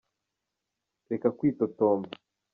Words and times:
Reka 1.09 1.27
kwitotomba. 1.37 2.07